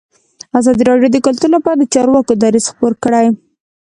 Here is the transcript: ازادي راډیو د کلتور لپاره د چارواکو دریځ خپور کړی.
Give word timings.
ازادي 0.59 0.83
راډیو 0.89 1.09
د 1.13 1.17
کلتور 1.25 1.49
لپاره 1.55 1.77
د 1.79 1.83
چارواکو 1.93 2.33
دریځ 2.41 2.65
خپور 2.71 2.93
کړی. 3.03 3.25